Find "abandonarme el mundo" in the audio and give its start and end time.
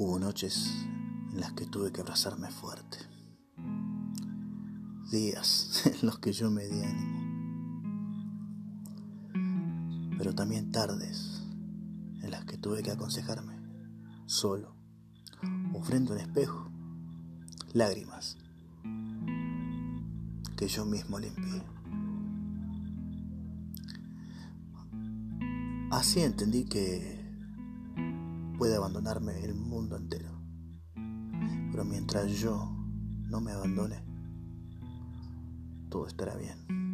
28.74-29.77